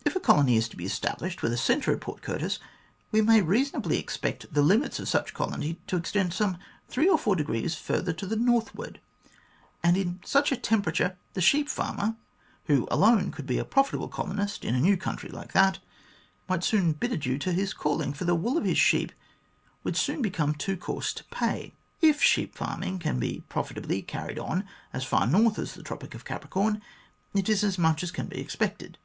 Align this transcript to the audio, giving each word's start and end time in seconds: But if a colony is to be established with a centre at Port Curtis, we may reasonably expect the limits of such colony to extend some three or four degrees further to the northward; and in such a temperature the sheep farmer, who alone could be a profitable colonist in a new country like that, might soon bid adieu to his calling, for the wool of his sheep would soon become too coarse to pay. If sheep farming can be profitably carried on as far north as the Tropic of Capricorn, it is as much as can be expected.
But 0.00 0.12
if 0.14 0.16
a 0.16 0.20
colony 0.20 0.56
is 0.56 0.70
to 0.70 0.76
be 0.76 0.86
established 0.86 1.42
with 1.42 1.52
a 1.52 1.58
centre 1.58 1.92
at 1.92 2.00
Port 2.00 2.22
Curtis, 2.22 2.58
we 3.12 3.20
may 3.20 3.42
reasonably 3.42 3.98
expect 3.98 4.50
the 4.50 4.62
limits 4.62 4.98
of 4.98 5.06
such 5.06 5.34
colony 5.34 5.78
to 5.86 5.96
extend 5.96 6.32
some 6.32 6.56
three 6.88 7.06
or 7.10 7.18
four 7.18 7.36
degrees 7.36 7.74
further 7.74 8.14
to 8.14 8.26
the 8.26 8.36
northward; 8.36 9.00
and 9.82 9.98
in 9.98 10.20
such 10.24 10.50
a 10.50 10.56
temperature 10.56 11.18
the 11.34 11.42
sheep 11.42 11.68
farmer, 11.68 12.16
who 12.66 12.88
alone 12.90 13.30
could 13.32 13.44
be 13.46 13.58
a 13.58 13.66
profitable 13.66 14.08
colonist 14.08 14.64
in 14.64 14.74
a 14.74 14.80
new 14.80 14.96
country 14.96 15.28
like 15.28 15.52
that, 15.52 15.78
might 16.48 16.64
soon 16.64 16.92
bid 16.94 17.12
adieu 17.12 17.36
to 17.40 17.52
his 17.52 17.74
calling, 17.74 18.14
for 18.14 18.24
the 18.24 18.34
wool 18.34 18.56
of 18.56 18.64
his 18.64 18.78
sheep 18.78 19.12
would 19.84 19.96
soon 19.96 20.22
become 20.22 20.54
too 20.54 20.76
coarse 20.78 21.12
to 21.12 21.24
pay. 21.24 21.74
If 22.00 22.22
sheep 22.22 22.54
farming 22.54 22.98
can 23.00 23.18
be 23.18 23.42
profitably 23.50 24.00
carried 24.00 24.38
on 24.38 24.64
as 24.90 25.04
far 25.04 25.26
north 25.26 25.58
as 25.58 25.74
the 25.74 25.82
Tropic 25.82 26.14
of 26.14 26.24
Capricorn, 26.24 26.80
it 27.34 27.50
is 27.50 27.62
as 27.62 27.76
much 27.76 28.02
as 28.02 28.10
can 28.10 28.26
be 28.28 28.40
expected. 28.40 28.96